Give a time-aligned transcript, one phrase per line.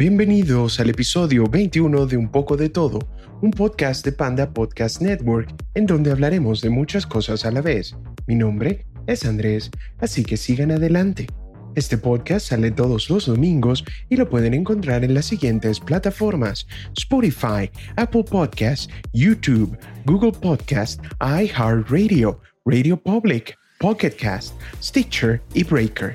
[0.00, 3.00] Bienvenidos al episodio 21 de Un poco de todo,
[3.42, 7.94] un podcast de Panda Podcast Network, en donde hablaremos de muchas cosas a la vez.
[8.26, 11.26] Mi nombre es Andrés, así que sigan adelante.
[11.74, 17.70] Este podcast sale todos los domingos y lo pueden encontrar en las siguientes plataformas: Spotify,
[17.96, 19.76] Apple Podcasts, YouTube,
[20.06, 26.14] Google Podcasts, iHeartRadio, Radio Public, Pocket Cast, Stitcher y Breaker.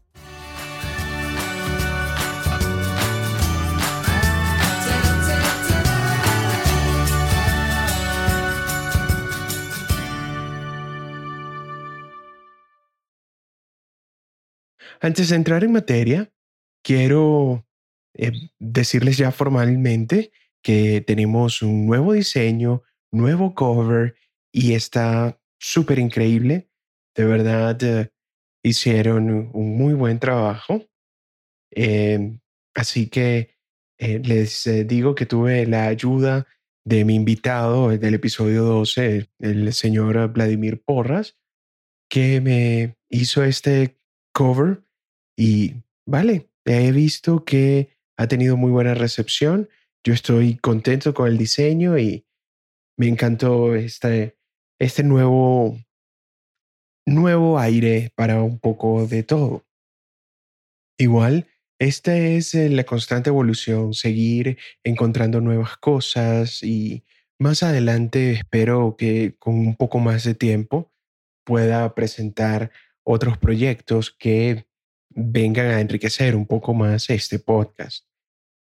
[14.99, 16.31] Antes de entrar en materia,
[16.83, 17.65] quiero
[18.13, 24.15] eh, decirles ya formalmente que tenemos un nuevo diseño, nuevo cover
[24.51, 26.69] y está súper increíble.
[27.15, 28.11] De verdad, eh,
[28.63, 30.85] hicieron un muy buen trabajo.
[31.71, 32.39] Em,
[32.75, 33.55] así que
[33.97, 36.47] eh, les digo que tuve la ayuda
[36.83, 41.37] de mi invitado del episodio 12, el señor Vladimir Porras,
[42.09, 44.00] que me hizo este
[44.33, 44.83] cover
[45.37, 49.69] y vale, he visto que ha tenido muy buena recepción.
[50.03, 52.25] Yo estoy contento con el diseño y
[52.97, 54.37] me encantó este,
[54.79, 55.77] este nuevo,
[57.05, 59.65] nuevo aire para un poco de todo.
[60.97, 61.47] Igual,
[61.79, 67.03] esta es eh, la constante evolución, seguir encontrando nuevas cosas y
[67.39, 70.91] más adelante espero que con un poco más de tiempo
[71.43, 72.71] pueda presentar
[73.03, 74.67] otros proyectos que
[75.09, 78.05] vengan a enriquecer un poco más este podcast.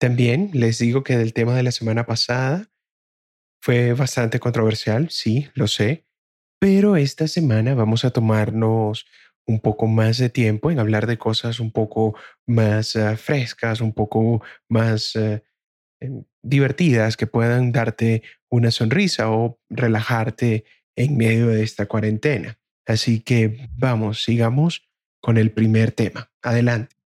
[0.01, 2.69] También les digo que del tema de la semana pasada
[3.63, 6.07] fue bastante controversial, sí, lo sé,
[6.59, 9.07] pero esta semana vamos a tomarnos
[9.47, 12.17] un poco más de tiempo en hablar de cosas un poco
[12.47, 15.43] más ah, frescas, un poco más ah,
[16.01, 20.65] em, divertidas que puedan darte una sonrisa o relajarte
[20.97, 22.59] en medio de esta cuarentena.
[22.87, 24.89] Así que vamos, sigamos
[25.21, 26.31] con el primer tema.
[26.43, 26.97] Adelante.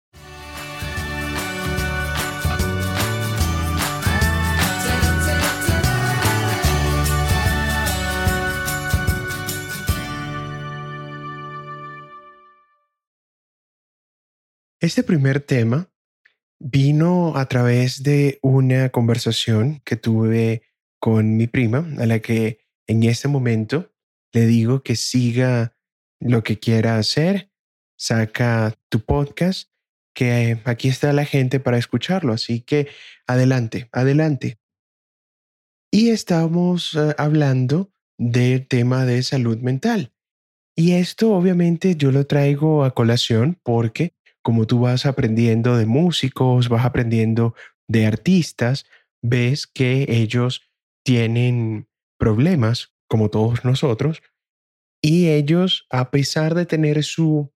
[14.79, 15.89] Este primer tema
[16.59, 20.63] vino a través de una conversación que tuve
[20.99, 23.91] con mi prima, a la que en este momento
[24.33, 25.75] le digo que siga
[26.19, 27.51] lo que quiera hacer,
[27.97, 29.69] saca tu podcast,
[30.13, 32.33] que aquí está la gente para escucharlo.
[32.33, 32.87] Así que
[33.27, 34.59] adelante, adelante.
[35.91, 40.11] Y estamos eh, hablando del tema de salud mental.
[40.75, 44.13] Y esto obviamente yo lo traigo a colación porque
[44.43, 47.53] como tú vas aprendiendo de músicos, vas aprendiendo
[47.89, 48.85] de artistas,
[49.21, 50.61] ves que ellos
[51.03, 54.21] tienen problemas, como todos nosotros,
[55.01, 57.53] y ellos, a pesar de tener su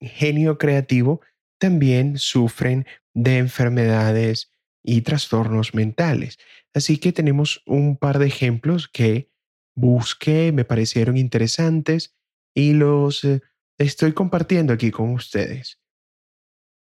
[0.00, 1.20] genio creativo,
[1.58, 4.52] también sufren de enfermedades
[4.82, 6.38] y trastornos mentales.
[6.74, 9.30] Así que tenemos un par de ejemplos que
[9.74, 12.14] busqué, me parecieron interesantes
[12.54, 13.42] y los eh,
[13.78, 15.80] estoy compartiendo aquí con ustedes.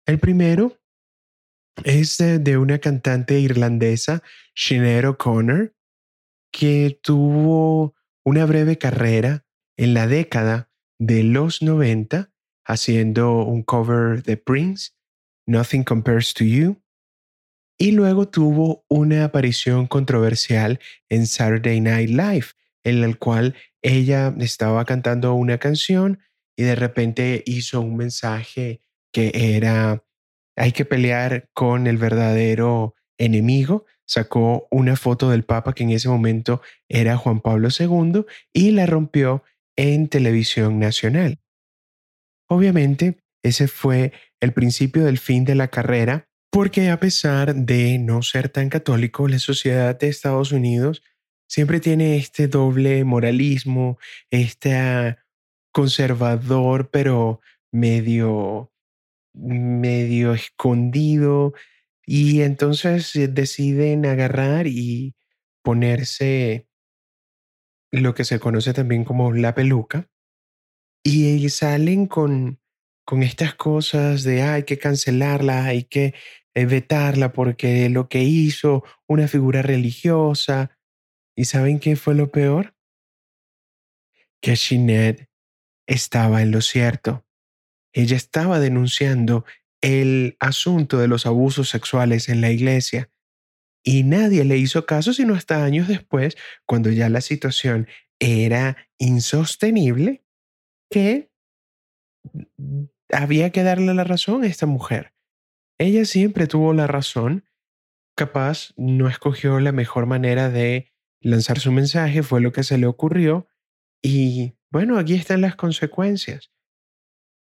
[0.07, 0.79] El primero
[1.85, 4.23] es de una cantante irlandesa,
[4.55, 5.75] Sinead O'Connor,
[6.51, 9.45] que tuvo una breve carrera
[9.77, 12.33] en la década de los 90
[12.65, 14.91] haciendo un cover de Prince,
[15.47, 16.83] Nothing Compares to You,
[17.79, 22.47] y luego tuvo una aparición controversial en Saturday Night Live,
[22.85, 26.21] en el cual ella estaba cantando una canción
[26.57, 28.83] y de repente hizo un mensaje
[29.13, 30.05] que era,
[30.57, 33.87] hay que pelear con el verdadero enemigo.
[34.09, 38.87] Sacó una foto del Papa que en ese momento era Juan Pablo II y la
[38.87, 39.45] rompió
[39.77, 41.39] en televisión nacional.
[42.49, 48.23] Obviamente, ese fue el principio del fin de la carrera, porque a pesar de no
[48.23, 51.03] ser tan católico, la sociedad de Estados Unidos
[51.47, 53.99] siempre tiene este doble moralismo,
[54.31, 55.19] este
[55.71, 57.41] conservador, pero
[57.71, 58.73] medio
[59.35, 61.55] medio escondido
[62.11, 65.15] y entonces eh, deciden agarrar y
[65.63, 66.67] ponerse
[67.93, 70.09] lo que se conoce también como la peluca
[71.05, 72.61] y salen con,
[73.05, 76.15] con estas cosas de hay que cancelarla, hay que
[76.55, 80.79] eh, vetarla porque lo que hizo una figura religiosa.
[81.37, 82.75] ¿Y saben qué fue lo peor?
[84.41, 85.29] Que Shinet
[85.87, 87.27] estaba en lo cierto.
[87.93, 89.45] Ella estaba denunciando
[89.81, 93.11] el asunto de los abusos sexuales en la iglesia
[93.85, 96.37] y nadie le hizo caso sino hasta años después,
[96.67, 97.89] cuando ya la situación
[98.19, 100.25] era insostenible,
[100.91, 101.31] que
[103.13, 105.15] había que darle la razón a esta mujer.
[105.79, 107.45] Ella siempre tuvo la razón,
[108.17, 112.87] capaz no escogió la mejor manera de lanzar su mensaje, fue lo que se le
[112.87, 113.49] ocurrió
[114.03, 116.53] y bueno, aquí están las consecuencias.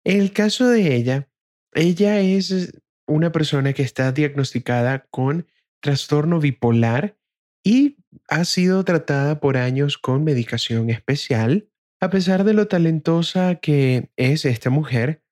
[0.06, 1.29] En el caso de ella,
[1.74, 5.48] ella es una persona que está diagnosticada con
[5.82, 7.18] trastorno bipolar
[7.64, 11.70] y ha sido tratada por años con medicación especial.
[12.00, 15.24] A pesar de lo talentosa que es esta mujer,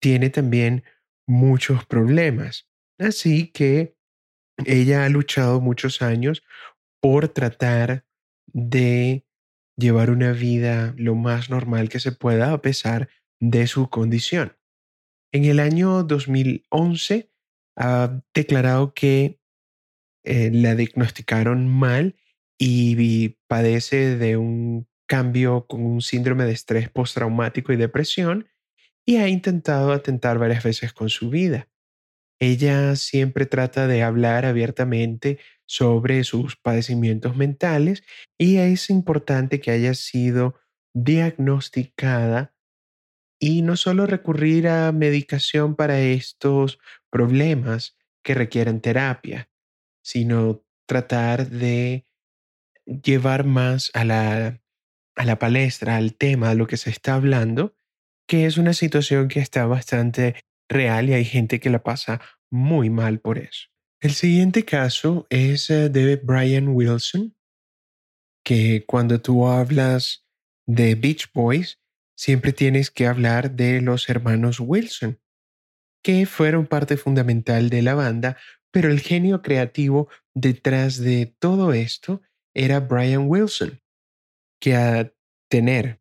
[0.00, 0.84] tiene también
[1.26, 2.68] muchos problemas.
[2.98, 3.96] Así que
[4.64, 6.42] ella ha luchado muchos años
[7.00, 8.04] por tratar
[8.46, 9.24] de
[9.76, 13.08] llevar una vida lo más normal que se pueda a pesar
[13.40, 14.56] de su condición.
[15.32, 17.30] En el año 2011
[17.76, 19.40] ha declarado que
[20.24, 22.16] eh, la diagnosticaron mal
[22.58, 28.48] y padece de un cambio con un síndrome de estrés postraumático y depresión
[29.06, 31.68] y ha intentado atentar varias veces con su vida.
[32.40, 38.02] Ella siempre trata de hablar abiertamente sobre sus padecimientos mentales
[38.36, 40.54] y es importante que haya sido
[40.94, 42.55] diagnosticada
[43.38, 46.78] y no solo recurrir a medicación para estos
[47.10, 49.50] problemas que requieren terapia,
[50.02, 52.06] sino tratar de
[52.86, 54.60] llevar más a la,
[55.16, 57.76] a la palestra, al tema, a lo que se está hablando,
[58.26, 60.36] que es una situación que está bastante
[60.68, 63.68] real y hay gente que la pasa muy mal por eso.
[64.00, 67.34] El siguiente caso es eh, de Brian Wilson,
[68.44, 70.24] que cuando tú hablas
[70.66, 71.80] de Beach Boys,
[72.16, 75.20] siempre tienes que hablar de los hermanos Wilson,
[76.02, 78.36] que fueron parte fundamental de la banda,
[78.72, 82.22] pero el genio creativo detrás de todo esto
[82.54, 83.80] era Brian Wilson,
[84.60, 85.12] que a
[85.48, 86.00] tener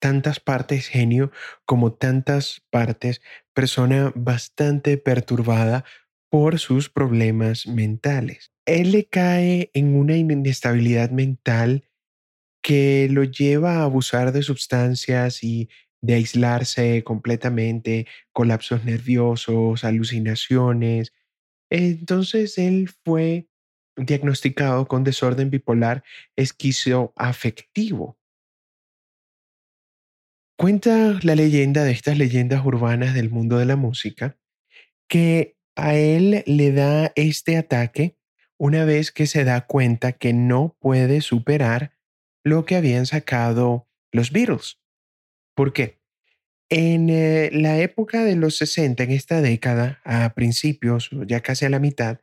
[0.00, 1.30] tantas partes genio
[1.64, 3.20] como tantas partes
[3.54, 5.84] persona bastante perturbada
[6.30, 8.52] por sus problemas mentales.
[8.64, 11.89] Él le cae en una inestabilidad mental
[12.62, 15.68] que lo lleva a abusar de sustancias y
[16.02, 21.12] de aislarse completamente, colapsos nerviosos, alucinaciones.
[21.70, 23.48] Entonces él fue
[23.96, 26.02] diagnosticado con desorden bipolar
[26.36, 28.18] esquizoafectivo.
[30.56, 34.38] Cuenta la leyenda de estas leyendas urbanas del mundo de la música
[35.08, 38.16] que a él le da este ataque
[38.58, 41.94] una vez que se da cuenta que no puede superar
[42.44, 44.78] lo que habían sacado los Beatles.
[45.54, 46.00] ¿Por qué?
[46.68, 51.70] En eh, la época de los 60, en esta década, a principios, ya casi a
[51.70, 52.20] la mitad,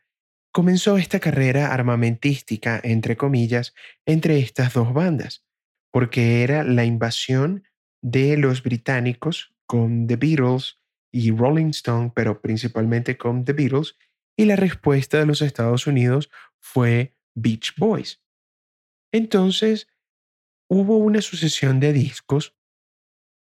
[0.54, 3.74] comenzó esta carrera armamentística, entre comillas,
[4.06, 5.46] entre estas dos bandas,
[5.92, 7.64] porque era la invasión
[8.02, 10.80] de los británicos con The Beatles
[11.12, 13.98] y Rolling Stone, pero principalmente con The Beatles,
[14.38, 18.22] y la respuesta de los Estados Unidos fue Beach Boys.
[19.12, 19.88] Entonces,
[20.70, 22.56] hubo una sucesión de discos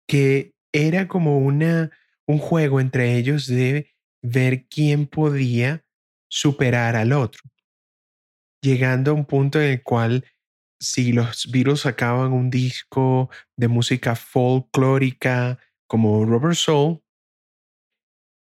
[0.08, 1.90] que era como una,
[2.26, 5.84] un juego entre ellos de ver quién podía
[6.28, 7.42] superar al otro,
[8.62, 10.24] llegando a un punto en el cual
[10.80, 17.02] si los Beatles sacaban un disco de música folclórica como Rubber Soul,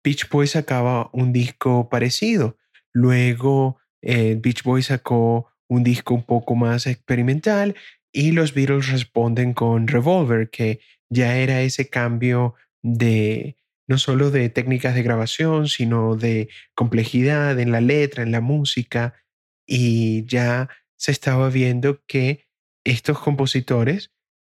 [0.05, 2.57] Beach Boys sacaba un disco parecido.
[2.93, 7.75] Luego eh, Beach Boys sacó un disco un poco más experimental
[8.17, 10.81] y los Beatles responden con Revolver, que
[11.11, 17.73] ya era ese cambio de no solo de técnicas de grabación, sino de complejidad en
[17.73, 19.23] la letra, en la música,
[19.67, 22.49] y ya se estaba viendo que
[22.85, 24.13] estos compositores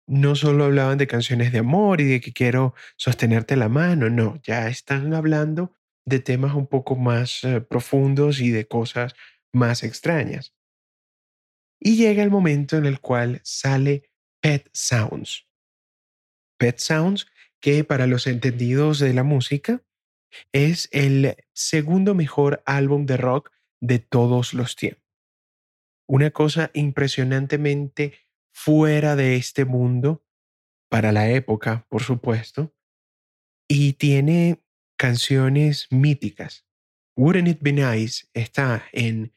[0.08, 4.40] no solo hablaban de canciones de amor y de que quiero sostenerte la mano, no,
[4.42, 5.72] ya están hablando
[6.04, 9.14] de temas un poco más eh, profundos y de cosas
[9.52, 10.52] más extrañas.
[11.84, 14.08] Y llega el momento en el cual sale
[14.40, 15.48] Pet Sounds.
[16.56, 17.26] Pet Sounds,
[17.60, 19.82] que para los entendidos de la música,
[20.52, 25.02] es el segundo mejor álbum de rock de todos los tiempos.
[26.06, 28.14] Una cosa impresionantemente
[28.52, 30.24] fuera de este mundo,
[30.88, 32.72] para la época, por supuesto,
[33.66, 34.62] y tiene
[34.96, 36.64] canciones míticas.
[37.16, 39.34] Wouldn't It Be Nice está en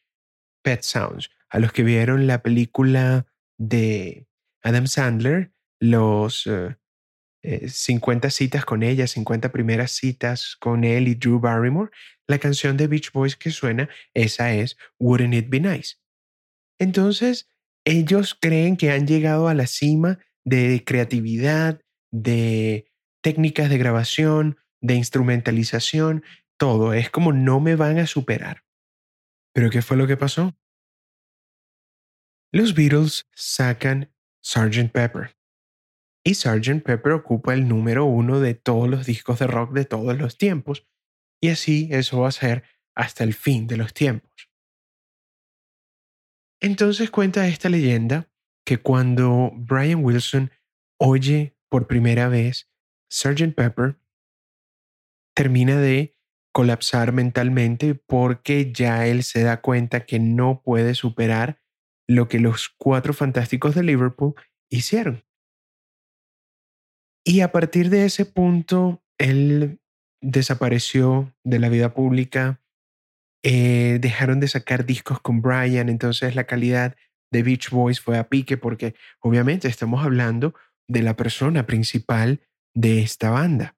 [0.61, 1.31] Pet Sounds.
[1.55, 4.27] A los que vieron la película de
[4.62, 6.50] Adam Sandler, los
[7.41, 11.91] 50 eh, citas con ella, 50 primeras citas con él y Drew Barrymore,
[12.27, 15.95] la canción de Beach Boys que suena, esa es Wouldn't It Be Nice.
[16.77, 17.47] Entonces,
[17.85, 21.79] ellos creen que han llegado a la cima de creatividad,
[22.12, 22.91] de
[23.24, 26.25] técnicas de grabación, de instrumentalización,
[26.57, 26.93] todo.
[26.93, 28.65] Es como no me van a superar.
[29.53, 30.53] ¿Pero qué fue lo que pasó?
[32.55, 34.89] Los Beatles sacan Sgt.
[34.93, 35.35] Pepper.
[36.24, 36.83] Y Sgt.
[36.85, 40.88] Pepper ocupa el número uno de todos los discos de rock de todos los tiempos.
[41.41, 42.63] Y así eso va a ser
[42.95, 44.50] hasta el fin de los tiempos.
[46.62, 48.31] Entonces cuenta esta leyenda
[48.65, 50.50] que cuando Brian Wilson
[50.97, 52.71] oye por primera vez
[53.12, 53.53] Sgt.
[53.53, 54.00] Pepper,
[55.35, 56.15] termina de
[56.53, 61.64] colapsar mentalmente porque ya él se da cuenta que no puede superar
[62.07, 64.35] lo que los cuatro fantásticos de Liverpool
[64.69, 65.24] hicieron.
[67.24, 69.79] Y a partir de ese punto, él
[70.21, 72.62] desapareció de la vida pública,
[73.43, 76.95] eh, dejaron de sacar discos con Brian, entonces la calidad
[77.31, 80.55] de Beach Boys fue a pique porque obviamente estamos hablando
[80.88, 82.41] de la persona principal
[82.74, 83.75] de esta banda.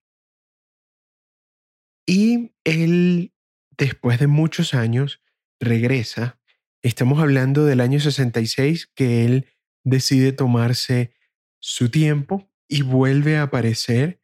[2.06, 3.34] Y él,
[3.78, 5.22] después de muchos años,
[5.60, 6.40] regresa.
[6.84, 9.48] Estamos hablando del año 66 que él
[9.84, 11.12] decide tomarse
[11.60, 14.22] su tiempo y vuelve a aparecer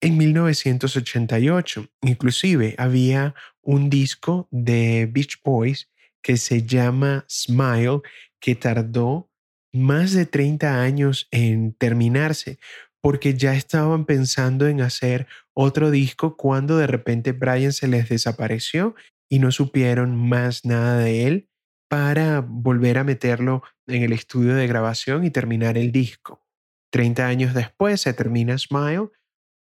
[0.00, 1.88] en 1988.
[2.02, 5.90] Inclusive había un disco de Beach Boys
[6.22, 8.00] que se llama Smile,
[8.40, 9.30] que tardó
[9.72, 12.58] más de 30 años en terminarse,
[13.00, 18.94] porque ya estaban pensando en hacer otro disco cuando de repente Brian se les desapareció
[19.28, 21.47] y no supieron más nada de él
[21.88, 26.44] para volver a meterlo en el estudio de grabación y terminar el disco.
[26.90, 29.10] 30 años después se termina Smile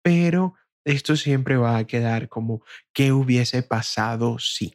[0.05, 0.55] pero
[0.85, 2.63] esto siempre va a quedar como
[2.93, 4.75] qué hubiese pasado si.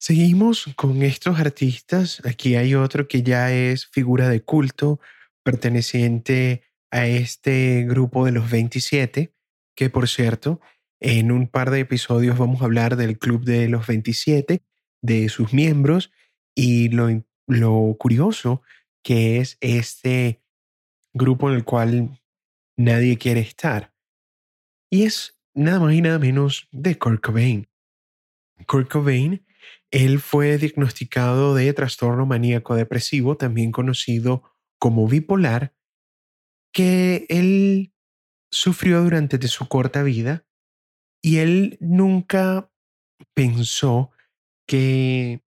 [0.00, 2.22] Seguimos con estos artistas.
[2.24, 5.00] Aquí hay otro que ya es figura de culto,
[5.42, 9.34] perteneciente a este grupo de los 27,
[9.76, 10.60] que por cierto,
[11.00, 14.62] en un par de episodios vamos a hablar del Club de los 27,
[15.02, 16.10] de sus miembros
[16.54, 17.08] y lo,
[17.46, 18.62] lo curioso
[19.02, 20.42] que es este
[21.12, 22.20] grupo en el cual
[22.76, 23.92] nadie quiere estar.
[24.90, 27.68] Y es nada más y nada menos de Kurt Cobain.
[28.66, 29.46] Kurt Cobain,
[29.90, 34.42] él fue diagnosticado de trastorno maníaco depresivo, también conocido
[34.78, 35.74] como bipolar,
[36.72, 37.92] que él
[38.50, 40.46] sufrió durante su corta vida
[41.22, 42.70] y él nunca
[43.34, 44.10] pensó
[44.66, 45.42] que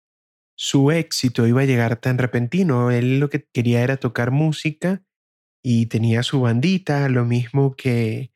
[0.56, 2.92] su éxito iba a llegar tan repentino.
[2.92, 5.04] Él lo que quería era tocar música
[5.64, 8.32] y tenía su bandita, lo mismo que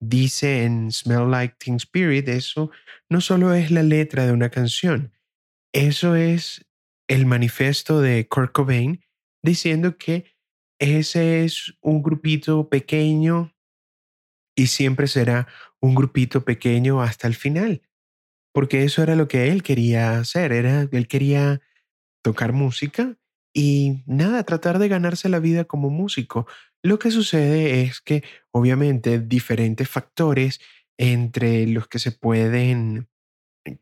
[0.00, 2.70] dice en Smell Like Teen Spirit, eso
[3.08, 5.12] no solo es la letra de una canción,
[5.72, 6.66] eso es
[7.08, 9.04] el manifiesto de Kurt Cobain
[9.42, 10.36] diciendo que
[10.78, 13.54] ese es un grupito pequeño
[14.54, 15.48] y siempre será
[15.80, 17.82] un grupito pequeño hasta el final,
[18.56, 21.60] porque eso era lo que él quería hacer, era él quería
[22.22, 23.18] tocar música
[23.52, 26.46] y nada, tratar de ganarse la vida como músico.
[26.82, 30.58] Lo que sucede es que obviamente diferentes factores
[30.96, 33.10] entre los que se pueden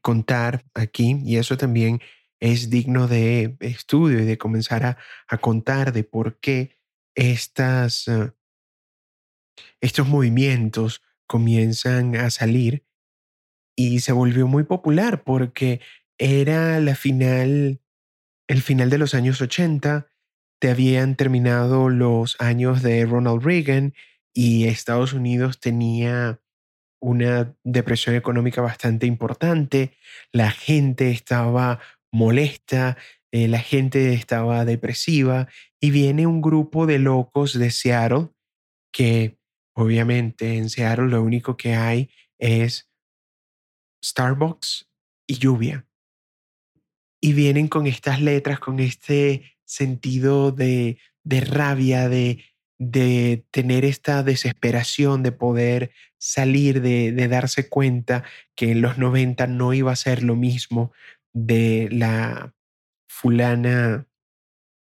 [0.00, 2.00] contar aquí, y eso también
[2.40, 6.80] es digno de estudio y de comenzar a, contar de por qué
[7.14, 8.32] estas, eh,
[9.80, 12.84] estos movimientos comienzan a salir
[13.76, 15.80] y se volvió muy popular porque
[16.18, 17.80] era la final,
[18.48, 20.06] el final de los años 80,
[20.68, 23.94] habían terminado los años de Ronald Reagan
[24.32, 26.40] y Estados Unidos tenía
[27.00, 29.96] una depresión económica bastante importante,
[30.32, 32.96] la gente estaba molesta,
[33.30, 35.48] eh, la gente estaba depresiva
[35.80, 38.28] y viene un grupo de locos de Seattle
[38.92, 39.38] que
[39.76, 42.90] obviamente en Seattle lo único que hay es
[44.04, 44.90] Starbucks
[45.26, 45.86] y lluvia.
[47.20, 52.44] Y vienen con estas letras, con este sentido de, rabia, de,
[52.78, 59.46] de tener esta desesperación de poder salir, de, de, darse cuenta que en los 90
[59.46, 60.92] no iba a ser lo mismo
[61.32, 62.54] de la
[63.08, 64.06] fulana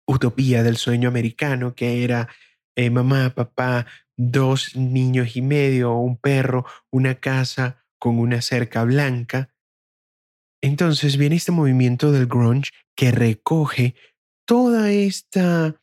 [0.07, 2.29] utopía del sueño americano, que era
[2.77, 9.55] eh, mamá, papá, dos niños y medio, un perro, una casa con una cerca blanca.
[10.61, 13.95] Entonces viene este movimiento del grunge que recoge
[14.45, 15.81] toda esta,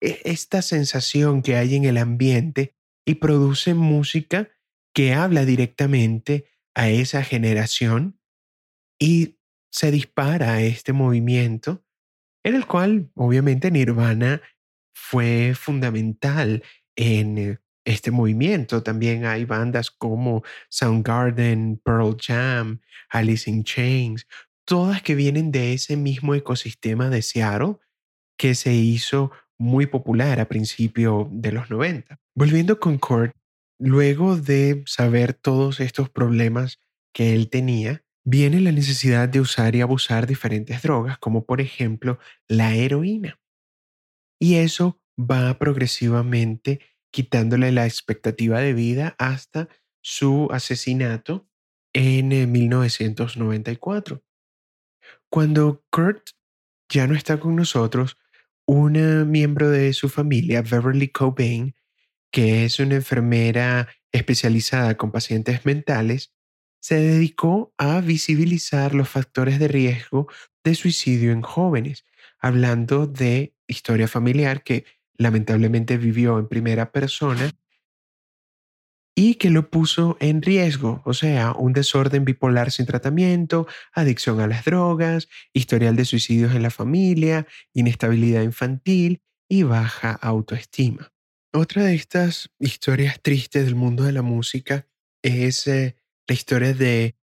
[0.00, 4.48] e, esta sensación que hay en el ambiente y produce música
[4.94, 8.18] que habla directamente a esa generación
[8.98, 9.36] y
[9.70, 11.84] se dispara este movimiento
[12.46, 14.40] en el cual obviamente Nirvana
[14.94, 16.62] fue fundamental
[16.96, 18.82] en eh, este movimiento.
[18.82, 24.26] También hay bandas como Soundgarden, Pearl Jam, Alice in Chains,
[24.64, 27.76] todas que vienen de ese mismo ecosistema de Seattle
[28.36, 32.18] que se hizo muy popular a principios de los 90.
[32.34, 33.34] Volviendo con Kurt,
[33.78, 36.80] luego de saber todos estos problemas
[37.12, 42.18] que él tenía, viene la necesidad de usar y abusar diferentes drogas, como por ejemplo
[42.48, 43.38] la heroína.
[44.40, 46.80] Y eso va progresivamente
[47.14, 49.68] quitándole la expectativa de vida hasta
[50.02, 51.48] su asesinato
[51.92, 54.16] en 1994.
[54.16, 54.20] Eh,
[55.30, 56.30] Cuando Kurt
[56.88, 58.18] ya no está con nosotros,
[58.66, 61.76] una miembro de su familia, Beverly Cobain,
[62.32, 66.34] que es una enfermera especializada con pacientes mentales,
[66.80, 70.26] se dedicó a visibilizar los factores de riesgo
[70.64, 72.06] de suicidio en jóvenes,
[72.40, 74.84] hablando de historia familiar que
[75.16, 77.50] lamentablemente vivió en primera persona
[79.16, 84.48] y que lo puso en riesgo, o sea, un desorden bipolar sin tratamiento, adicción a
[84.48, 91.12] las drogas, historial de suicidios en la familia, inestabilidad infantil y baja autoestima.
[91.52, 94.88] Otra de estas historias tristes del mundo de la música
[95.22, 95.94] es eh,
[96.26, 97.16] la historia de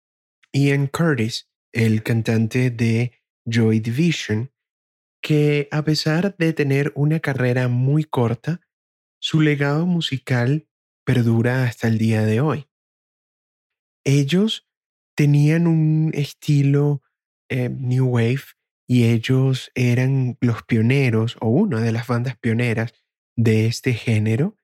[0.54, 3.12] Ian Curtis, el cantante de
[3.46, 4.51] Joy Division,
[5.22, 8.62] que a pesar de tener una carrera muy corta,
[9.20, 10.68] su legado musical
[11.06, 12.68] perdura hasta el día de hoy.
[14.04, 14.68] Ellos
[15.16, 17.04] tenían un estilo
[17.50, 18.44] eh, New Wave
[18.88, 22.94] y ellos eran los pioneros o una de las bandas pioneras
[23.36, 24.56] de este género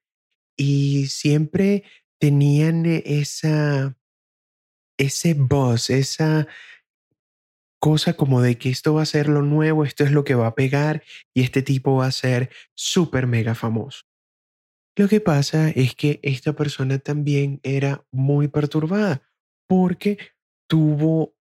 [0.58, 1.84] y siempre
[2.20, 3.96] tenían esa
[4.98, 6.48] ese buzz, esa
[7.80, 10.48] cosa como de que esto va a ser lo nuevo, esto es lo que va
[10.48, 14.04] a pegar y este tipo va a ser súper mega famoso.
[14.96, 19.22] Lo que pasa es que esta persona también era muy perturbada
[19.68, 20.18] porque
[20.68, 21.36] tuvo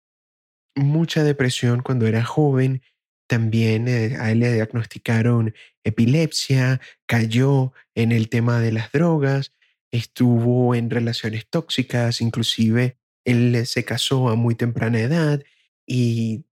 [0.75, 2.83] mucha depresión cuando era joven,
[3.29, 9.53] también eh, a él le diagnosticaron epilepsia, cayó en el tema de las drogas,
[9.91, 15.43] estuvo en relaciones tóxicas, inclusive él se casó a muy temprana edad
[15.87, 16.45] y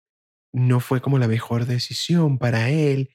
[0.53, 3.11] no fue como la mejor decisión para él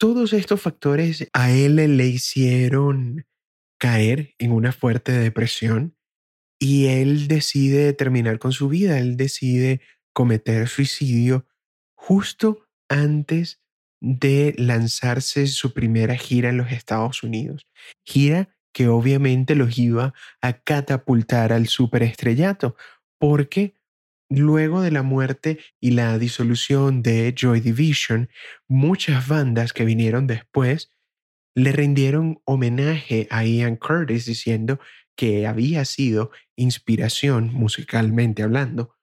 [0.00, 3.26] todos estos factores a él le hicieron
[3.78, 5.94] caer en una fuerte depresión
[6.58, 9.82] y él decide terminar con su vida, él decide
[10.14, 11.46] cometer suicidio
[11.94, 13.60] justo antes
[14.00, 17.66] de lanzarse su primera gira en los Estados Unidos.
[18.02, 22.74] Gira que obviamente los iba a catapultar al superestrellato,
[23.18, 23.74] porque
[24.30, 28.30] Luego de la muerte y la disolución de Joy Division,
[28.68, 30.92] muchas bandas que vinieron después
[31.56, 34.78] le rindieron homenaje a Ian Curtis diciendo
[35.16, 38.94] que había sido inspiración musicalmente hablando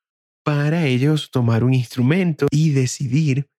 [0.43, 3.49] para ellos tomar un instrumento y decidir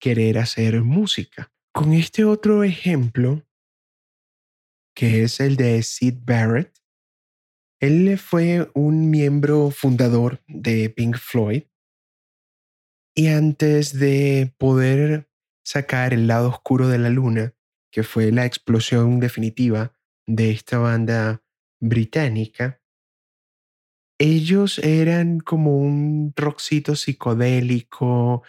[0.00, 1.52] querer hacer música.
[1.72, 3.46] Con este otro ejemplo,
[4.92, 6.75] que es el de Sid Barrett,
[7.80, 11.64] él fue un miembro fundador de Pink Floyd.
[13.14, 15.28] Y antes de poder
[15.64, 17.54] sacar el lado oscuro de la luna,
[17.90, 19.92] que fue la explosión definitiva
[20.26, 21.42] de esta banda
[21.80, 22.80] británica,
[24.18, 28.42] ellos eran como un rockcito psicodélico,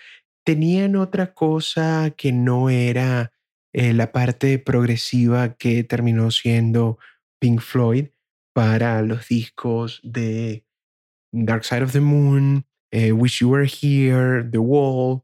[0.46, 3.34] tenían otra cosa que no era
[3.74, 6.98] eh, la parte progresiva que terminó siendo
[7.40, 8.08] Pink Floyd,
[8.58, 10.66] para los discos de
[11.32, 15.22] Dark Side of the Moon, eh, Wish You Were Here, The Wall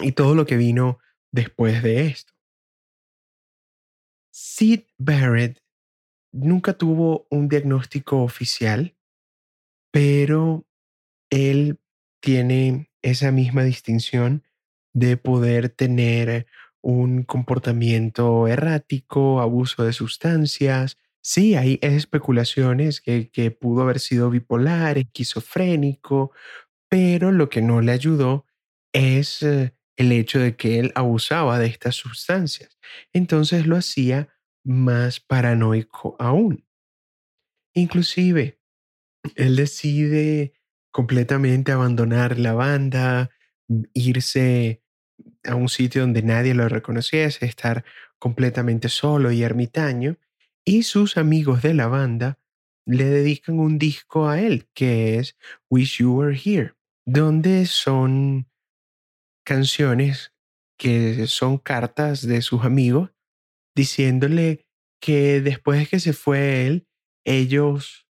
[0.00, 1.00] y todo lo que vino
[1.32, 2.32] después de esto.
[4.32, 5.64] Sid Barrett
[6.30, 8.96] nunca tuvo un diagnóstico oficial,
[9.90, 10.64] pero
[11.30, 11.80] él
[12.20, 14.44] tiene esa misma distinción
[14.92, 16.46] de poder tener
[16.82, 26.32] un comportamiento errático, abuso de sustancias, Sí, hay especulaciones que, pudo haber sido bipolar, esquizofrénico,
[26.90, 28.44] pero lo que no le ayudó
[28.92, 32.78] es eh, el hecho de que él abusaba de estas sustancias.
[33.14, 36.66] Entonces lo hacía más paranoico aún.
[37.72, 38.60] Inclusive,
[39.34, 40.52] él decide
[40.92, 43.30] completamente abandonar la banda,
[43.94, 44.82] irse
[45.42, 47.82] a un sitio donde nadie lo reconociese, estar
[48.18, 50.18] completamente solo y ermitaño,
[50.64, 52.38] y sus amigos de la banda
[52.86, 55.36] le dedican un disco a él, que es
[55.70, 56.74] Wish You Were Here,
[57.06, 58.48] donde son
[59.44, 60.32] canciones
[60.78, 63.10] que son cartas de sus amigos
[63.76, 64.66] diciéndole
[65.00, 66.88] que después de que se fue él,
[67.24, 68.06] ellos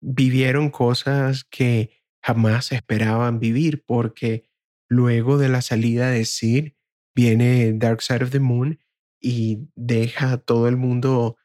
[0.00, 4.50] vivieron cosas que jamás esperaban vivir porque
[4.88, 6.72] luego de la salida de Sid
[7.14, 8.80] viene Dark Side of the Moon
[9.20, 11.36] y deja a todo el mundo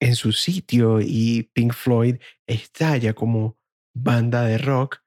[0.00, 3.58] en su sitio y Pink Floyd estalla como
[3.94, 5.02] banda de rock.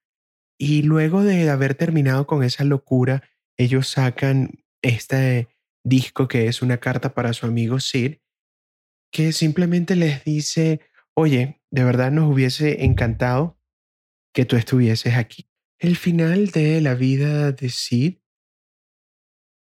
[0.59, 3.23] Y luego de haber terminado con esa locura,
[3.57, 5.47] ellos sacan este
[5.83, 8.17] disco que es una carta para su amigo Sid,
[9.11, 10.81] que simplemente les dice,
[11.15, 13.59] oye, de verdad nos hubiese encantado
[14.33, 15.49] que tú estuvieses aquí.
[15.79, 18.17] El final de la vida de Sid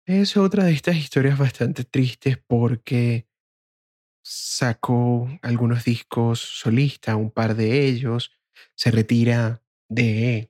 [0.06, 3.28] es otra de estas historias bastante tristes porque
[4.24, 8.32] sacó algunos discos solistas, un par de ellos,
[8.76, 10.50] se retira de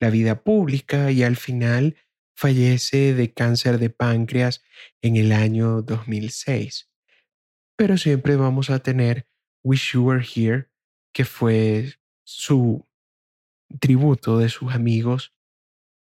[0.00, 1.96] la vida pública y al final
[2.34, 4.62] fallece de cáncer de páncreas
[5.02, 6.88] en el año 2006.
[7.76, 9.26] Pero siempre vamos a tener
[9.64, 10.70] Wish You Were Here,
[11.12, 12.86] que fue su
[13.80, 15.34] tributo de sus amigos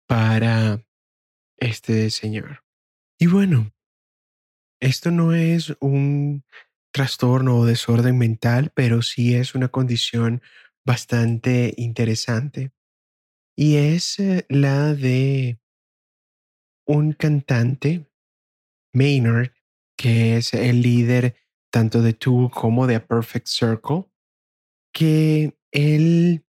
[0.07, 0.85] para
[1.57, 2.63] este señor.
[3.17, 3.73] Y bueno,
[4.79, 6.43] esto no es un
[6.91, 10.41] trastorno o desorden mental, pero sí es una condición
[10.85, 12.71] bastante interesante.
[13.55, 15.59] Y es eh, la de
[16.85, 18.09] un cantante,
[18.93, 19.51] Maynard,
[19.97, 21.35] que es el líder
[21.71, 24.05] tanto de Tool como de A Perfect Circle,
[24.93, 26.45] que él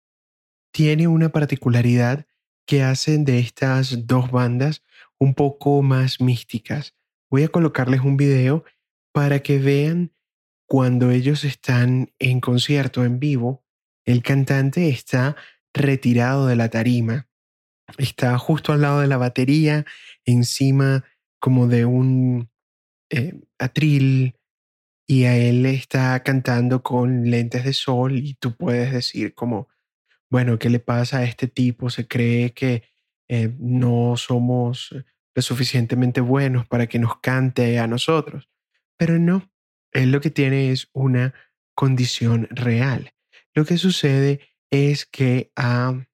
[0.72, 2.26] tiene una particularidad
[2.66, 4.84] que hacen de estas dos bandas
[5.20, 6.96] un poco más místicas.
[7.30, 8.64] Voy a colocarles un video
[9.12, 10.14] para que vean
[10.70, 13.66] cuando ellos están en concierto en vivo,
[14.06, 15.36] el cantante está
[15.74, 17.28] retirado de la tarima,
[17.98, 19.86] está justo al lado de la batería,
[20.26, 21.06] encima
[21.40, 22.52] como de un
[23.10, 24.36] eh, atril,
[25.08, 29.70] y a él está cantando con lentes de sol y tú puedes decir como,
[30.30, 31.90] bueno, ¿qué le pasa a este tipo?
[31.90, 32.84] Se cree que
[33.28, 34.96] eh, no somos
[35.34, 38.52] lo suficientemente buenos para que nos cante a nosotros.
[38.98, 39.50] Pero no,
[39.92, 41.34] él lo que tiene es una
[41.76, 43.14] condición real.
[43.54, 46.06] Lo que sucede es que a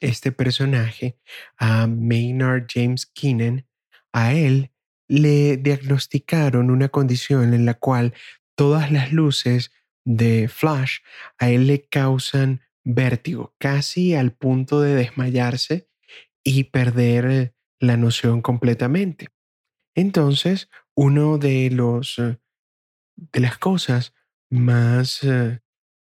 [0.00, 1.18] este personaje,
[1.56, 3.66] a Maynard James Keenan,
[4.12, 4.70] a él
[5.08, 8.14] le diagnosticaron una condición en la cual
[8.54, 9.72] todas las luces
[10.04, 10.98] de flash
[11.38, 15.88] a él le causan vértigo, casi al punto de desmayarse
[16.44, 19.28] y perder la noción completamente.
[19.94, 22.38] Entonces, uno de los eh,
[23.16, 24.14] de las cosas
[24.50, 25.60] más eh,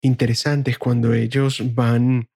[0.02, 2.28] interesantes cuando ellos van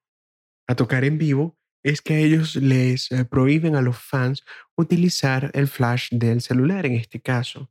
[0.67, 4.43] a tocar en vivo es que ellos les eh, prohíben a los fans
[4.75, 7.69] utilizar el flash del celular en este caso.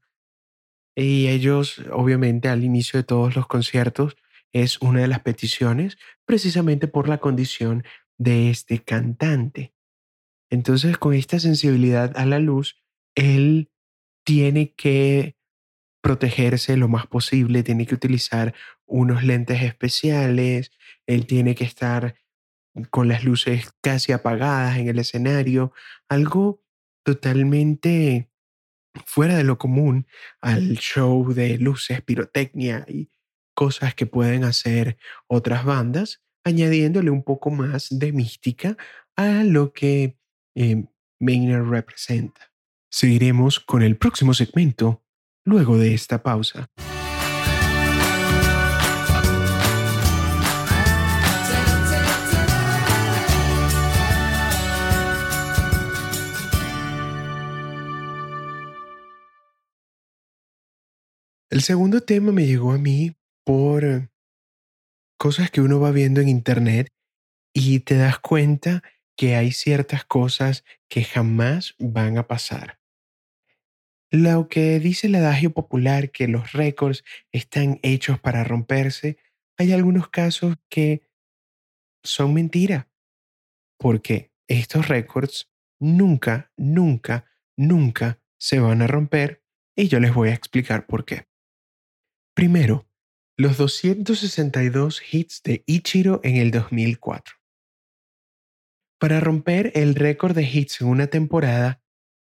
[0.97, 4.17] Y ellos, obviamente, al inicio de todos los conciertos,
[4.53, 7.85] es una de las peticiones precisamente por la condición
[8.19, 9.73] de este cantante.
[10.51, 12.83] Entonces, con esta sensibilidad a la luz,
[13.15, 13.71] él
[14.25, 15.37] tiene que
[16.01, 18.55] protegerse lo más posible, tiene que utilizar
[18.87, 20.73] unos lentes especiales,
[21.07, 22.17] él tiene que estar
[22.91, 25.73] con las luces casi apagadas en el escenario,
[26.09, 26.63] algo
[27.05, 28.31] totalmente
[29.07, 30.07] fuera de lo común
[30.41, 33.11] al show de luces, pirotecnia y
[33.55, 38.77] cosas que pueden hacer otras bandas, añadiéndole un poco más de mística
[39.17, 40.17] a lo que
[40.55, 40.85] eh,
[41.19, 42.53] Maynard representa.
[42.91, 45.00] Seguiremos con el próximo segmento
[45.45, 46.71] luego de esta pausa.
[61.51, 64.09] El segundo tema me llegó a mí por eh,
[65.19, 66.89] cosas que uno va viendo en internet
[67.53, 68.85] y te das cuenta
[69.17, 72.80] que hay ciertas cosas que jamás van a pasar.
[74.11, 79.19] Lo que dice el adagio popular que los récords están hechos para romperse,
[79.57, 81.03] hay algunos casos que
[82.03, 82.89] son mentira,
[83.79, 89.45] porque estos récords nunca, nunca, nunca se van a romper
[89.77, 91.29] y yo les voy a explicar por qué.
[92.35, 92.89] Primero,
[93.37, 97.37] los 262 hits de Ichiro en el 2004.
[98.99, 101.80] Para romper el récord de hits en una temporada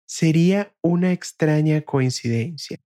[0.07, 2.79] sería una extraña coincidencia.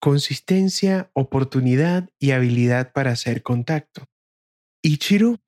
[0.00, 4.06] Consistencia, oportunidad y habilidad para hacer contacto.
[4.82, 5.40] Ichiro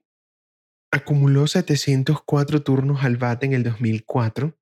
[0.92, 4.56] acumuló 704 turnos al bate en el 2004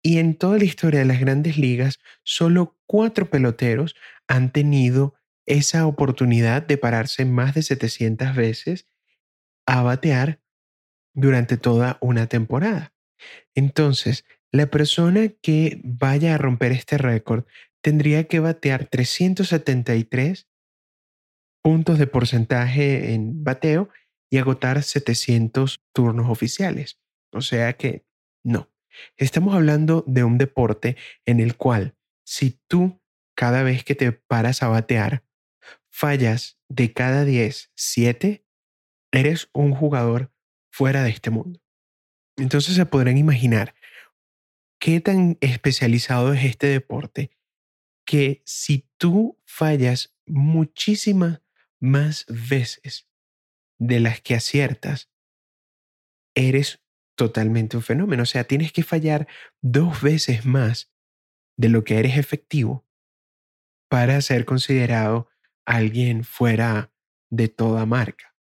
[0.00, 3.96] y en toda la historia de las grandes ligas solo cuatro peloteros
[4.28, 5.14] han tenido
[5.46, 8.86] esa oportunidad de pararse más de 700 veces
[9.66, 10.40] a batear
[11.14, 12.92] durante toda una temporada.
[13.54, 14.24] Entonces,
[14.56, 17.44] la persona que vaya a romper este récord
[17.82, 20.48] tendría que batear 373
[21.62, 23.90] puntos de porcentaje en bateo
[24.30, 27.00] y agotar 700 turnos oficiales.
[27.32, 28.06] O sea que
[28.44, 28.70] no.
[29.16, 33.00] Estamos hablando de un deporte en el cual si tú
[33.36, 35.24] cada vez que te paras a batear
[35.90, 38.44] fallas de cada 10, 7,
[39.12, 40.32] eres un jugador
[40.70, 41.60] fuera de este mundo.
[42.36, 43.74] Entonces se podrán imaginar
[44.86, 47.32] qué tan especializado es este deporte
[48.06, 51.42] que si tú fallas muchísimas
[51.80, 53.08] más veces
[53.80, 55.10] de las que aciertas,
[56.36, 56.84] eres
[57.16, 58.22] totalmente un fenómeno.
[58.22, 59.26] O sea, tienes que fallar
[59.60, 60.92] dos veces más
[61.56, 62.86] de lo que eres efectivo
[63.88, 65.28] para ser considerado
[65.64, 66.92] alguien fuera
[67.28, 68.36] de toda marca.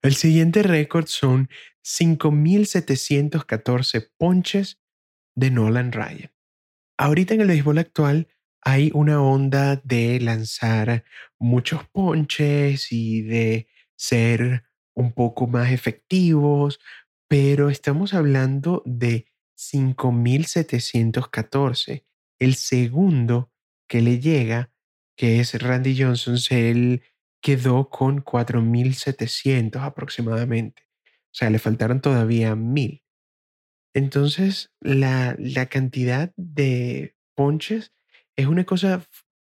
[0.00, 1.50] El siguiente récord son
[1.84, 4.79] 5.714 ponches
[5.34, 6.30] de Nolan Ryan.
[6.98, 8.28] Ahorita en el béisbol actual
[8.62, 11.04] hay una onda de lanzar
[11.38, 14.64] muchos ponches y de ser
[14.94, 16.80] un poco más efectivos,
[17.28, 22.04] pero estamos hablando de 5.714.
[22.38, 23.50] El segundo
[23.88, 24.72] que le llega,
[25.16, 27.02] que es Randy Johnson, él
[27.40, 30.82] quedó con 4.700 aproximadamente.
[31.06, 33.02] O sea, le faltaron todavía 1.000.
[33.94, 37.92] Entonces, la, la cantidad de ponches
[38.36, 39.04] es una cosa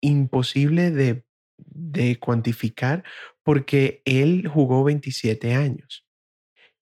[0.01, 1.25] imposible de,
[1.59, 3.05] de cuantificar
[3.43, 6.07] porque él jugó 27 años.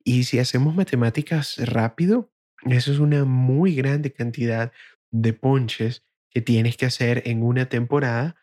[0.04, 2.32] Y si hacemos matemáticas rápido,
[2.64, 4.72] eso es una muy grande cantidad
[5.11, 8.37] de ponches que tienes que hacer en una temporada.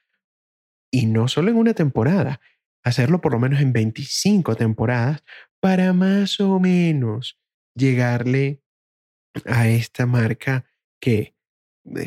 [0.91, 2.41] Y no solo en una temporada,
[2.83, 5.23] hacerlo por lo menos en 25 temporadas
[5.59, 7.39] para más o menos
[7.75, 8.62] llegarle
[9.46, 10.65] a esta marca
[11.00, 11.36] que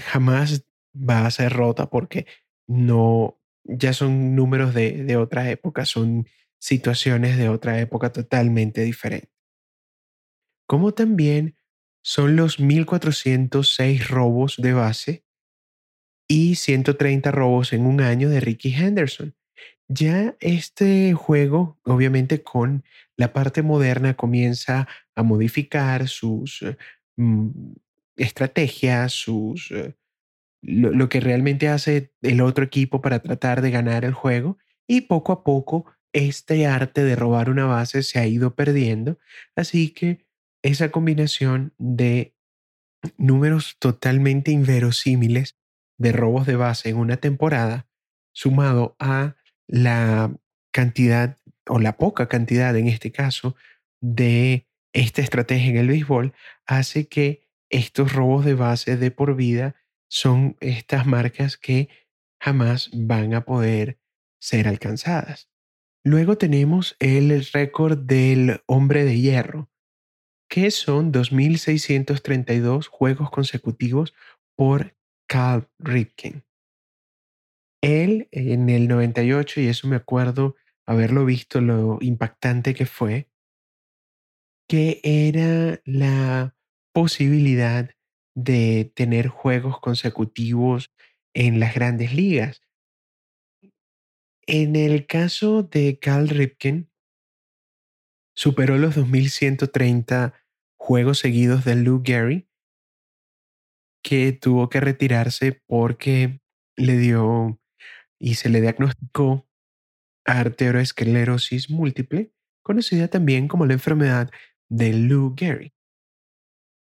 [0.04, 2.26] jamás va a ser rota porque
[2.66, 6.26] no, ya son números de, de otra época, son
[6.58, 9.30] situaciones de otra época totalmente diferentes.
[10.66, 11.56] Como también
[12.02, 15.24] son los 1406 robos de base
[16.28, 19.34] y 130 robos en un año de Ricky Henderson.
[19.88, 22.84] Ya este juego, obviamente con
[23.16, 26.70] la parte moderna, comienza a modificar sus mm,
[28.16, 29.94] estrategias, sus eh,
[30.62, 35.32] lo, que realmente hace el otro equipo para tratar de ganar el juego y poco
[35.32, 39.18] a poco este arte de robar una base se ha ido perdiendo,
[39.54, 40.26] así que
[40.62, 42.34] esa combinación de
[43.18, 45.56] números totalmente inverosímiles
[45.98, 47.86] de robos de base en una temporada,
[48.32, 50.34] sumado a la
[50.72, 53.56] cantidad o la poca cantidad en este caso
[54.00, 54.65] de
[54.96, 56.32] esta estrategia en el béisbol,
[56.64, 59.76] hace que estos robos de base de por vida
[60.08, 61.90] son estas marcas que
[62.40, 63.98] jamás van a poder
[64.40, 65.50] ser alcanzadas.
[66.02, 69.70] Luego tenemos el récord del hombre de hierro,
[70.48, 74.14] que son 2.632 juegos consecutivos
[74.56, 74.96] por
[75.28, 76.44] Carl Ripken.
[77.82, 80.56] Él en el 98, y eso me acuerdo
[80.86, 83.28] haberlo visto, lo impactante que fue,
[84.68, 86.56] que era la
[86.92, 87.90] posibilidad
[88.34, 90.92] de tener juegos consecutivos
[91.34, 92.62] en las grandes ligas.
[94.46, 96.90] En el caso de Cal Ripken,
[98.34, 100.34] superó los 2.130
[100.78, 102.48] juegos seguidos de Lou Gehrig,
[104.02, 106.40] que tuvo que retirarse porque
[106.76, 107.60] le dio
[108.18, 109.48] y se le diagnosticó
[110.24, 114.30] arteriosclerosis múltiple, conocida también como la enfermedad
[114.68, 115.72] de Lou Gehrig.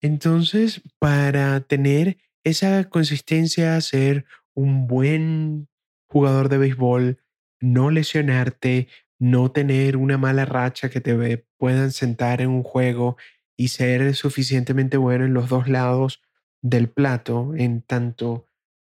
[0.02, 5.68] Entonces, para tener esa consistencia, ser un buen
[6.08, 7.18] jugador de béisbol,
[7.60, 13.16] no lesionarte, no tener una mala racha que te puedan sentar en un juego
[13.56, 16.22] y ser suficientemente bueno en los dos lados
[16.62, 18.46] del plato en tanto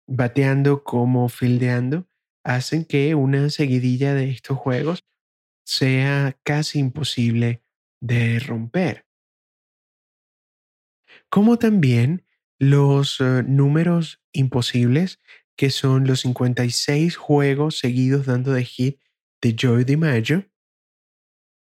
[0.07, 2.07] bateando como fildeando
[2.43, 5.05] hacen que una seguidilla de estos juegos
[5.65, 7.62] sea casi imposible
[8.03, 9.07] de romper.
[11.29, 12.25] Como también
[12.59, 15.21] los eh, números imposibles,
[15.55, 18.99] que son los 56 juegos seguidos dando de hit
[19.41, 20.49] de Joy DiMaggio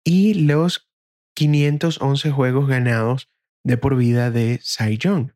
[0.04, 0.90] y los
[1.34, 3.30] 511 juegos ganados
[3.64, 5.32] de por vida de Cy Young.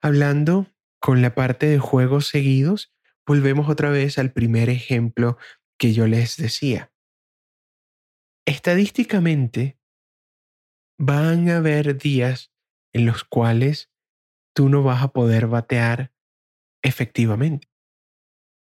[0.00, 0.68] Hablando
[1.00, 2.92] con la parte de juegos seguidos,
[3.26, 5.36] volvemos otra vez al primer ejemplo
[5.78, 6.92] que yo les decía.
[8.48, 9.78] Estadísticamente,
[10.98, 12.50] van a haber días
[12.94, 13.92] en los cuales
[14.56, 16.14] tú no vas a poder batear
[16.82, 17.68] efectivamente.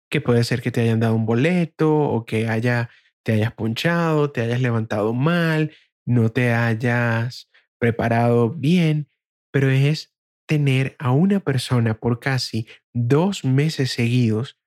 [0.08, 2.90] Que puede ser que te hayan dado un boleto o que haya,
[3.24, 5.74] te hayas ponchado, te hayas levantado mal,
[6.06, 9.08] no te hayas preparado bien,
[9.50, 10.14] pero es
[10.46, 14.60] tener a una persona por casi dos meses seguidos,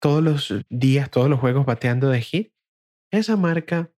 [0.00, 2.54] todos los días, todos los juegos bateando de hit,
[3.12, 3.92] esa marca,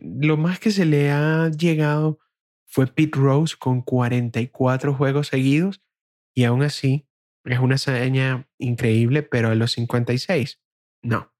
[0.00, 2.18] lo más que se le ha llegado
[2.66, 5.82] fue Pete Rose con 44 juegos seguidos
[6.34, 7.06] y aún así
[7.44, 10.60] es una hazaña increíble, pero a los 56,
[11.02, 11.32] no,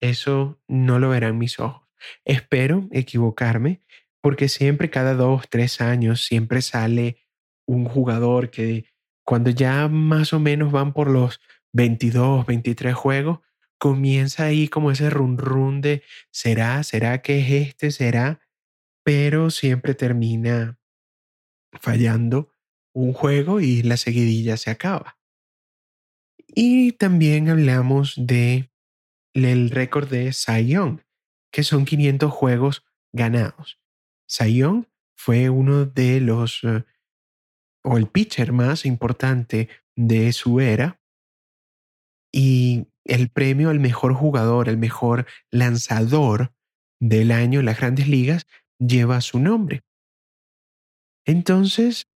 [0.00, 1.88] eso no lo verán mis ojos.
[2.24, 3.82] Espero equivocarme
[4.20, 7.18] porque siempre cada dos, tres años, siempre sale
[7.66, 8.86] un jugador que
[9.24, 11.40] cuando ya más o menos van por los
[11.72, 13.40] 22, 23 juegos,
[13.78, 18.40] comienza ahí como ese run run de será, será que es este, será,
[19.04, 20.78] pero siempre termina
[21.80, 22.52] fallando
[22.92, 25.18] un juego y la seguidilla se acaba.
[26.46, 28.70] Y también hablamos de
[29.34, 30.32] el récord de
[30.66, 31.00] Young,
[31.52, 33.78] que son 500 juegos ganados.
[34.26, 34.62] Cy
[35.16, 36.84] fue uno de los, eh,
[37.84, 41.00] o el pitcher más importante de su era,
[42.32, 46.52] y el premio al mejor jugador, el mejor lanzador
[47.00, 48.46] del año en las grandes ligas
[48.78, 49.82] lleva su nombre.
[51.26, 52.08] Entonces,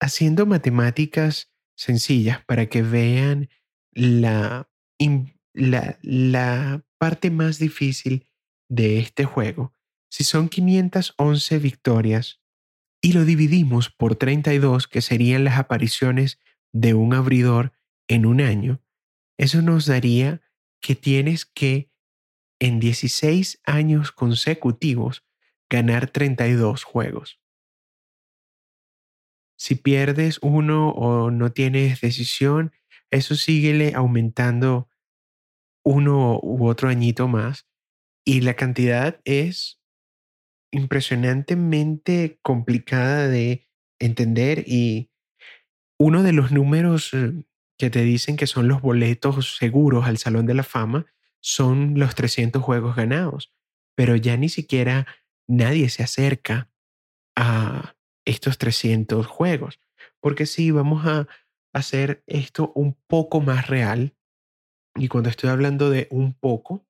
[0.00, 3.50] haciendo matemáticas sencillas para que vean
[3.92, 4.70] la,
[5.52, 8.26] la, la parte más difícil
[8.68, 9.74] de este juego,
[10.10, 12.40] si son 511 victorias
[13.02, 16.38] y lo dividimos por 32, que serían las apariciones
[16.72, 17.72] de un abridor
[18.08, 18.83] en un año,
[19.38, 20.42] eso nos daría
[20.80, 21.90] que tienes que
[22.60, 25.24] en 16 años consecutivos
[25.68, 27.40] ganar 32 juegos.
[29.56, 32.72] Si pierdes uno o no tienes decisión,
[33.10, 34.88] eso síguele aumentando
[35.84, 37.66] uno u otro añito más
[38.24, 39.80] y la cantidad es
[40.72, 43.68] impresionantemente complicada de
[44.00, 45.10] entender y
[45.98, 47.32] uno de los números eh,
[47.78, 51.06] que te dicen que son los boletos seguros al Salón de la Fama
[51.40, 53.52] son los 300 juegos ganados,
[53.94, 55.06] pero ya ni siquiera
[55.46, 56.70] nadie se acerca
[57.36, 59.80] a estos 300 juegos,
[60.20, 61.28] porque si vamos a
[61.72, 64.16] hacer esto un poco más real,
[64.94, 66.86] y cuando estoy hablando de un poco,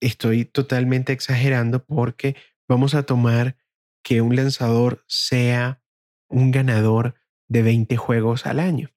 [0.00, 2.36] estoy totalmente exagerando porque
[2.68, 3.56] vamos a tomar
[4.02, 5.82] que un lanzador sea
[6.28, 7.14] un ganador
[7.48, 8.90] de 20 juegos al año.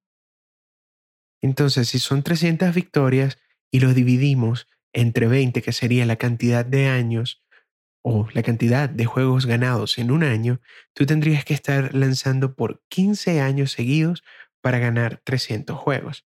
[1.42, 3.38] Entonces, si son 300 victorias
[3.72, 7.44] y lo dividimos entre 20, que sería la cantidad de años
[8.04, 10.62] o la cantidad de juegos ganados en un año,
[10.94, 14.24] tú tendrías que estar lanzando por 15 años seguidos
[14.62, 16.26] para ganar 300 juegos.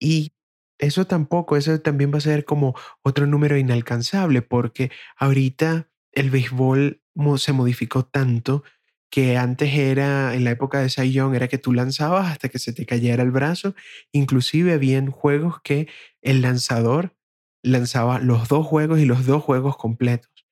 [0.00, 0.32] Y
[0.78, 7.02] eso tampoco, eso también va a ser como otro número inalcanzable, porque ahorita el béisbol
[7.36, 8.62] se modificó tanto
[9.10, 12.72] que antes era, en la época de Young, era que tú lanzabas hasta que se
[12.72, 13.74] te cayera el brazo.
[14.12, 15.88] Inclusive habían juegos que
[16.22, 17.16] el lanzador
[17.62, 20.46] lanzaba los dos juegos y los dos juegos completos.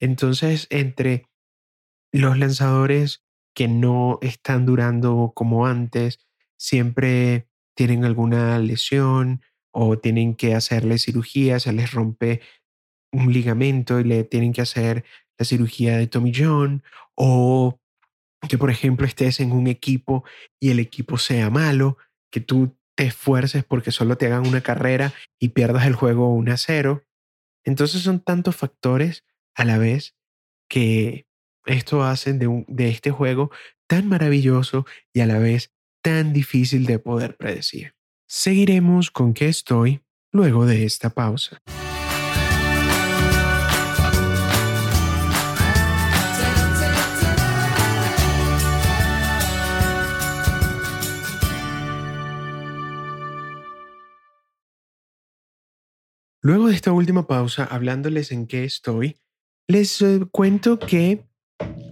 [0.00, 1.28] Entonces, entre
[2.12, 6.20] los lanzadores que no están durando como antes,
[6.56, 9.42] siempre tienen alguna lesión
[9.72, 12.40] o tienen que hacerle cirugía, se les rompe
[13.12, 15.04] un ligamento y le tienen que hacer
[15.38, 16.82] la cirugía de Tommy John
[17.14, 17.80] o
[18.48, 20.24] que por ejemplo estés en un equipo
[20.60, 21.96] y el equipo sea malo,
[22.30, 26.52] que tú te esfuerces porque solo te hagan una carrera y pierdas el juego 1
[26.52, 27.04] a 0.
[27.64, 29.24] Entonces son tantos factores
[29.54, 30.16] a la vez
[30.68, 31.26] que
[31.66, 33.50] esto hace de, de este juego
[33.86, 35.72] tan maravilloso y a la vez
[36.02, 37.94] tan difícil de poder predecir.
[38.26, 41.62] Seguiremos con qué estoy luego de esta pausa.
[56.48, 59.20] Luego de esta última pausa, hablándoles en qué estoy,
[59.66, 61.28] les eh, cuento que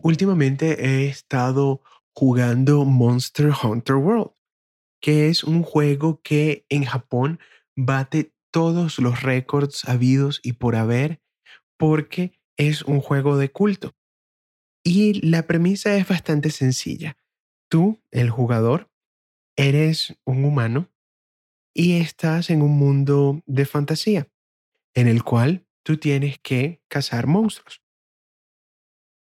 [0.02, 1.82] últimamente he estado
[2.14, 4.30] jugando Monster Hunter World,
[5.02, 7.38] que es un juego que en Japón
[7.76, 11.20] bate todos los récords habidos y por haber
[11.76, 13.94] porque es un juego de culto.
[14.82, 17.18] Y la premisa es bastante sencilla.
[17.68, 18.90] Tú, el jugador,
[19.54, 20.88] eres un humano
[21.74, 24.30] y estás en un mundo de fantasía
[24.96, 27.82] en el cual tú tienes que cazar monstruos.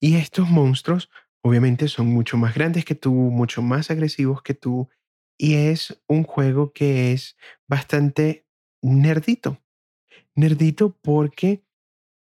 [0.01, 1.11] Y estos monstruos
[1.43, 4.89] obviamente son mucho más grandes que tú, mucho más agresivos que tú,
[5.39, 7.37] y es un juego que es
[7.69, 8.47] bastante
[8.81, 9.59] nerdito.
[10.35, 11.65] Nerdito porque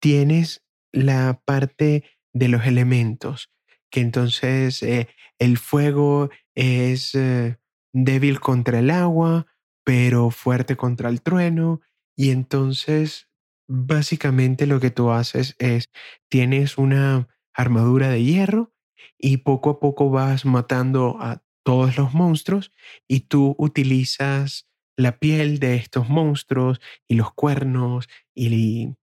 [0.01, 3.51] tienes la parte de los elementos,
[3.91, 5.09] que entonces eh,
[5.39, 7.59] el fuego es eh,
[7.93, 9.47] débil contra el agua,
[9.85, 11.81] pero fuerte contra el trueno,
[12.17, 13.28] y entonces
[13.69, 15.91] básicamente lo que tú haces es,
[16.29, 18.73] tienes una armadura de hierro
[19.19, 22.73] y poco a poco vas matando a todos los monstruos
[23.07, 24.67] y tú utilizas
[24.97, 28.95] la piel de estos monstruos y los cuernos y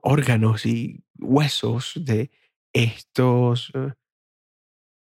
[0.00, 2.30] órganos y huesos de
[2.72, 3.92] estos eh,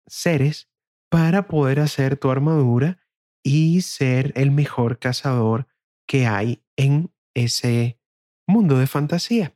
[0.07, 0.69] seres
[1.11, 2.99] para poder hacer tu armadura
[3.43, 5.67] y ser el mejor cazador
[6.07, 7.99] que hay en ese
[8.47, 9.55] mundo de fantasía.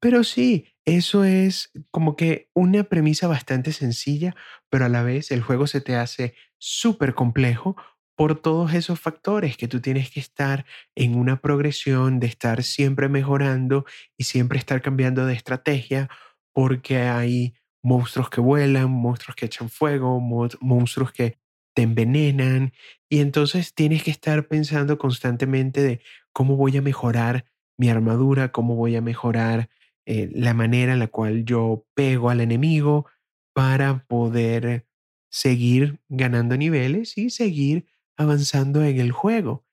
[0.00, 4.34] Pero sí, eso es como que una premisa bastante sencilla,
[4.70, 7.76] pero a la vez el juego se te hace súper complejo
[8.16, 13.08] por todos esos factores que tú tienes que estar en una progresión de estar siempre
[13.08, 13.84] mejorando
[14.16, 16.08] y siempre estar cambiando de estrategia
[16.54, 21.38] porque hay monstruos que vuelan, monstruos que echan fuego, monstruos que
[21.74, 22.72] te envenenan
[23.10, 26.00] y entonces tienes que estar pensando constantemente de
[26.32, 27.44] cómo voy a mejorar
[27.78, 29.68] mi armadura, cómo voy a mejorar
[30.06, 33.06] eh, la manera en la cual yo pego al enemigo
[33.54, 34.86] para poder
[35.30, 39.66] seguir ganando niveles y seguir avanzando en el juego.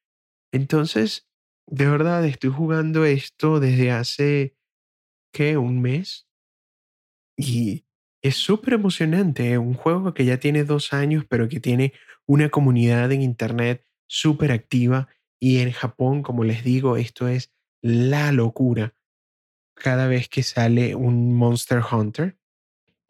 [0.52, 1.28] Entonces,
[1.68, 4.56] de verdad, estoy jugando esto desde hace,
[5.34, 5.58] ¿qué?
[5.58, 6.28] Un mes.
[7.38, 7.86] Y
[8.22, 9.58] es súper emocionante.
[9.58, 11.94] Un juego que ya tiene dos años, pero que tiene
[12.26, 15.08] una comunidad en Internet súper activa.
[15.40, 17.53] Y en Japón, como les digo, esto es
[17.84, 18.96] la locura
[19.76, 22.40] cada vez que sale un Monster Hunter.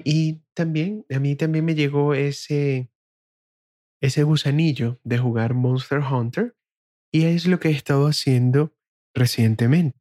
[0.04, 2.92] Y también, a mí también me llegó ese,
[4.02, 6.58] ese gusanillo de jugar Monster Hunter
[7.12, 8.76] y es lo que he estado haciendo
[9.14, 9.98] recientemente.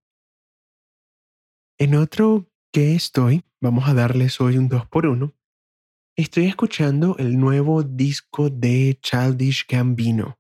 [1.78, 5.32] En otro que estoy, vamos a darles hoy un 2 por 1
[6.16, 10.38] estoy escuchando el nuevo disco de Childish Gambino.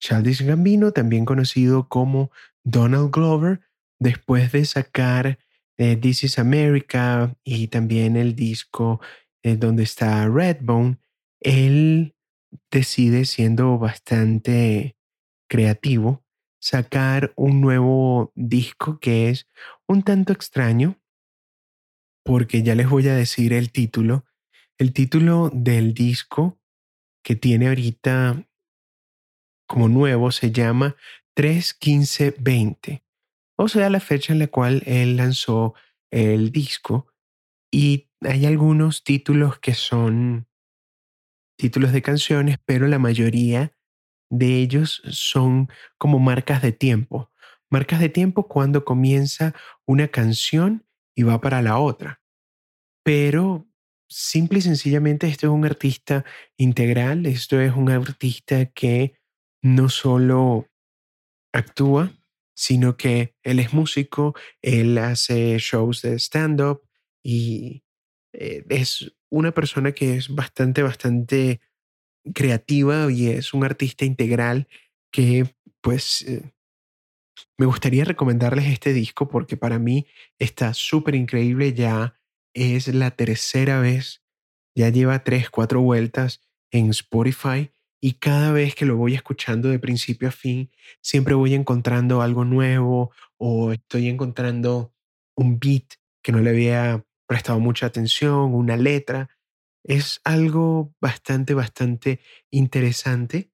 [0.00, 2.30] Childish Gambino, también conocido como
[2.66, 3.60] Donald Glover,
[4.00, 5.38] después de sacar
[5.78, 9.00] eh, This is America y también el disco
[9.44, 10.98] eh, donde está Redbone,
[11.40, 12.16] él
[12.70, 14.96] decide, siendo bastante
[15.48, 16.24] creativo,
[16.60, 19.46] sacar un nuevo disco que es
[19.86, 21.00] un tanto extraño,
[22.24, 24.24] porque ya les voy a decir el título.
[24.78, 26.58] El título del disco
[27.22, 28.44] que tiene ahorita
[29.68, 30.96] como nuevo se llama
[31.36, 33.04] 31520,
[33.58, 35.74] o sea, la fecha en la cual él lanzó
[36.10, 37.12] el disco.
[37.70, 40.48] Y hay algunos títulos que son
[41.58, 43.76] títulos de canciones, pero la mayoría
[44.30, 45.68] de ellos son
[45.98, 47.30] como marcas de tiempo.
[47.70, 49.54] Marcas de tiempo cuando comienza
[49.86, 52.22] una canción y va para la otra.
[53.04, 53.68] Pero
[54.08, 56.24] simple y sencillamente esto es un artista
[56.56, 59.18] integral, esto es un artista que
[59.62, 60.68] no solo
[61.58, 62.12] actúa,
[62.54, 66.82] sino que él es músico, él hace shows de stand-up
[67.22, 67.84] y
[68.32, 71.60] eh, es una persona que es bastante, bastante
[72.34, 74.68] creativa y es un artista integral
[75.12, 76.52] que pues eh,
[77.58, 80.06] me gustaría recomendarles este disco porque para mí
[80.38, 82.18] está súper increíble, ya
[82.54, 84.22] es la tercera vez,
[84.74, 86.40] ya lleva tres, cuatro vueltas
[86.70, 87.70] en Spotify
[88.06, 92.44] y cada vez que lo voy escuchando de principio a fin, siempre voy encontrando algo
[92.44, 94.94] nuevo o estoy encontrando
[95.36, 99.28] un beat que no le había prestado mucha atención, una letra.
[99.82, 102.20] Es algo bastante, bastante
[102.52, 103.50] interesante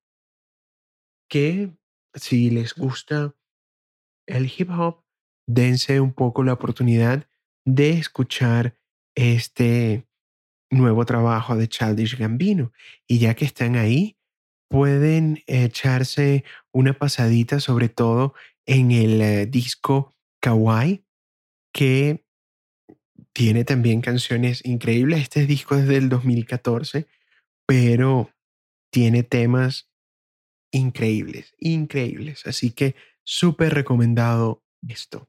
[1.31, 1.73] que
[2.13, 3.35] si les gusta
[4.27, 5.03] el hip hop,
[5.49, 7.27] dense un poco la oportunidad
[7.65, 8.79] de escuchar
[9.15, 10.07] este
[10.71, 12.71] nuevo trabajo de Childish Gambino.
[13.09, 14.19] Y ya que están ahí,
[14.73, 18.33] pueden echarse una pasadita sobre todo
[18.65, 21.05] en el eh, disco Kawaii,
[21.75, 22.25] que
[23.35, 25.21] tiene también canciones increíbles.
[25.21, 27.07] Este disco es del 2014,
[27.67, 28.31] pero
[28.91, 29.91] tiene temas
[30.73, 32.47] increíbles, increíbles.
[32.47, 32.95] Así que
[33.25, 35.29] súper recomendado esto.